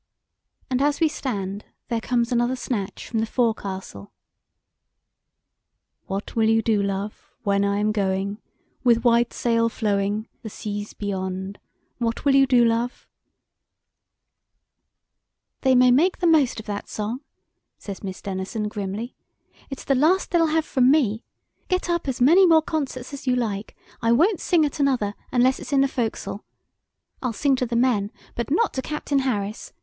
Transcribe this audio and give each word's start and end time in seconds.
And 0.71 0.81
as 0.81 0.99
we 0.99 1.07
stand 1.07 1.63
there 1.89 2.01
comes 2.01 2.31
another 2.31 2.55
snatch 2.55 3.07
from 3.07 3.19
the 3.19 3.27
forecastle: 3.27 4.11
"What 6.07 6.35
will 6.35 6.49
you 6.49 6.63
do, 6.63 6.81
love, 6.81 7.29
when 7.43 7.63
I 7.63 7.77
am 7.77 7.91
going. 7.91 8.39
With 8.83 9.03
white 9.03 9.31
sail 9.31 9.69
flowing, 9.69 10.27
The 10.41 10.49
seas 10.49 10.93
beyond? 10.95 11.59
What 11.99 12.25
will 12.25 12.33
you 12.33 12.47
do, 12.47 12.65
love" 12.65 13.07
"They 15.61 15.75
may 15.75 15.91
make 15.91 16.17
the 16.17 16.25
most 16.25 16.59
of 16.59 16.65
that 16.65 16.89
song," 16.89 17.19
says 17.77 18.03
Miss 18.03 18.23
Denison 18.23 18.69
grimly; 18.69 19.15
"it's 19.69 19.83
the 19.83 19.93
last 19.93 20.31
they'll 20.31 20.47
have 20.47 20.65
from 20.65 20.89
me. 20.89 21.23
Get 21.67 21.91
up 21.91 22.07
as 22.07 22.19
many 22.19 22.47
more 22.47 22.63
concerts 22.63 23.13
as 23.13 23.27
you 23.27 23.35
like. 23.35 23.77
I 24.01 24.13
won't 24.13 24.39
sing 24.39 24.65
at 24.65 24.79
another 24.79 25.13
unless 25.31 25.59
it's 25.59 25.71
in 25.71 25.81
the 25.81 25.87
fo'c'sle. 25.87 26.39
I'll 27.21 27.33
sing 27.33 27.55
to 27.57 27.67
the 27.67 27.75
men, 27.75 28.11
but 28.33 28.49
not 28.49 28.73
to 28.73 28.81
Captain 28.81 29.19
Harris. 29.19 29.73